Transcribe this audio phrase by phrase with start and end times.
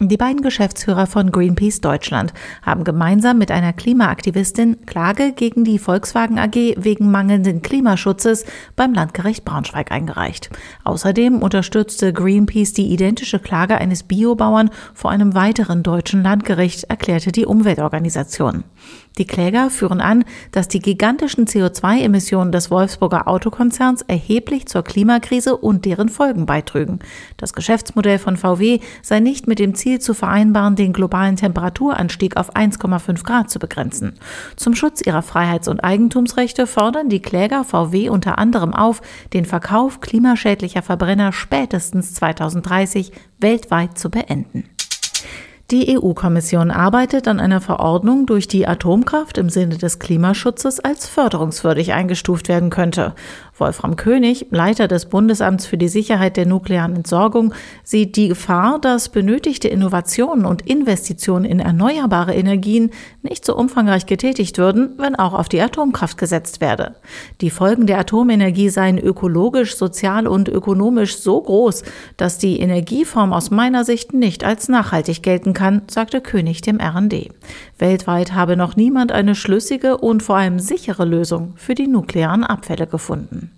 [0.00, 6.36] Die beiden Geschäftsführer von Greenpeace Deutschland haben gemeinsam mit einer Klimaaktivistin Klage gegen die Volkswagen
[6.36, 8.44] AG wegen mangelnden Klimaschutzes
[8.74, 10.50] beim Landgericht Braunschweig eingereicht.
[10.82, 17.46] Außerdem unterstützte Greenpeace die identische Klage eines Biobauern vor einem weiteren deutschen Landgericht, erklärte die
[17.46, 18.64] Umweltorganisation.
[19.16, 25.84] Die Kläger führen an, dass die gigantischen CO2-Emissionen des Wolfsburger Autokonzerns erheblich zur Klimakrise und
[25.84, 26.98] deren Folgen beitrügen.
[27.36, 32.54] Das Geschäftsmodell von VW sei nicht mit dem Ziel zu vereinbaren, den globalen Temperaturanstieg auf
[32.54, 34.14] 1,5 Grad zu begrenzen.
[34.56, 39.02] Zum Schutz ihrer Freiheits- und Eigentumsrechte fordern die Kläger VW unter anderem auf,
[39.32, 44.64] den Verkauf klimaschädlicher Verbrenner spätestens 2030 weltweit zu beenden.
[45.70, 51.94] Die EU-Kommission arbeitet an einer Verordnung, durch die Atomkraft im Sinne des Klimaschutzes als förderungswürdig
[51.94, 53.14] eingestuft werden könnte.
[53.56, 59.08] Wolfram König, Leiter des Bundesamts für die Sicherheit der nuklearen Entsorgung, sieht die Gefahr, dass
[59.08, 62.90] benötigte Innovationen und Investitionen in erneuerbare Energien
[63.22, 66.96] nicht so umfangreich getätigt würden, wenn auch auf die Atomkraft gesetzt werde.
[67.40, 71.84] Die Folgen der Atomenergie seien ökologisch, sozial und ökonomisch so groß,
[72.18, 77.30] dass die Energieform aus meiner Sicht nicht als nachhaltig gelten kann, sagte König dem RD.
[77.78, 82.86] Weltweit habe noch niemand eine schlüssige und vor allem sichere Lösung für die nuklearen Abfälle
[82.86, 83.50] gefunden.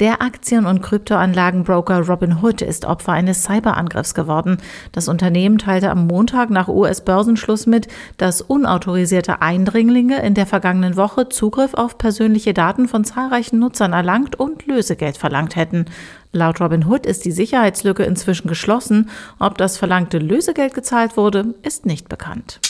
[0.00, 4.58] Der Aktien- und Kryptoanlagenbroker Robinhood ist Opfer eines Cyberangriffs geworden.
[4.92, 11.28] Das Unternehmen teilte am Montag nach US-Börsenschluss mit, dass unautorisierte Eindringlinge in der vergangenen Woche
[11.28, 15.86] Zugriff auf persönliche Daten von zahlreichen Nutzern erlangt und Lösegeld verlangt hätten.
[16.32, 19.10] Laut Robinhood ist die Sicherheitslücke inzwischen geschlossen.
[19.38, 22.60] Ob das verlangte Lösegeld gezahlt wurde, ist nicht bekannt.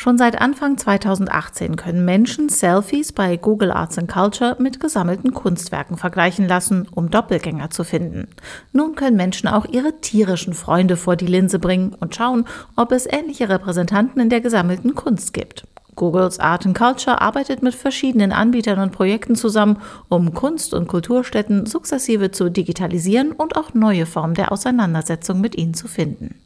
[0.00, 6.46] Schon seit Anfang 2018 können Menschen Selfies bei Google Arts Culture mit gesammelten Kunstwerken vergleichen
[6.46, 8.28] lassen, um Doppelgänger zu finden.
[8.72, 12.44] Nun können Menschen auch ihre tierischen Freunde vor die Linse bringen und schauen,
[12.76, 15.66] ob es ähnliche Repräsentanten in der gesammelten Kunst gibt.
[15.96, 22.30] Googles Art Culture arbeitet mit verschiedenen Anbietern und Projekten zusammen, um Kunst- und Kulturstätten sukzessive
[22.30, 26.36] zu digitalisieren und auch neue Formen der Auseinandersetzung mit ihnen zu finden.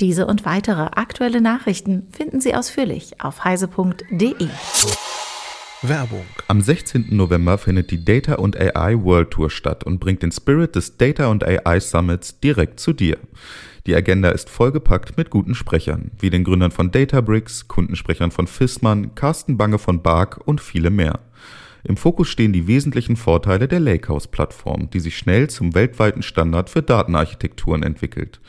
[0.00, 4.48] Diese und weitere aktuelle Nachrichten finden Sie ausführlich auf heise.de.
[5.82, 6.26] Werbung.
[6.48, 7.06] Am 16.
[7.10, 11.26] November findet die Data und AI World Tour statt und bringt den Spirit des Data
[11.26, 13.18] und AI Summits direkt zu dir.
[13.86, 19.16] Die Agenda ist vollgepackt mit guten Sprechern, wie den Gründern von Databricks, Kundensprechern von Fissmann,
[19.16, 21.18] Carsten Bange von Bark und viele mehr.
[21.84, 26.82] Im Fokus stehen die wesentlichen Vorteile der Lakehouse-Plattform, die sich schnell zum weltweiten Standard für
[26.82, 28.40] Datenarchitekturen entwickelt.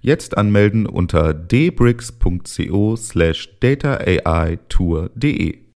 [0.00, 5.71] Jetzt anmelden unter dbricks.co slash dataai-tour.de.